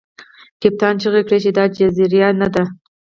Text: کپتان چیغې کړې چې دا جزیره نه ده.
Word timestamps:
کپتان 0.61 0.95
چیغې 1.01 1.21
کړې 1.27 1.37
چې 1.43 1.51
دا 1.57 1.63
جزیره 1.75 2.29
نه 2.41 2.47
ده. 2.53 2.63